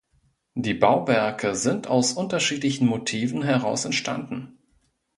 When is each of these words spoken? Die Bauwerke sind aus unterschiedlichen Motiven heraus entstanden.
Die 0.55 0.73
Bauwerke 0.73 1.53
sind 1.53 1.85
aus 1.85 2.13
unterschiedlichen 2.13 2.87
Motiven 2.87 3.43
heraus 3.43 3.85
entstanden. 3.85 4.57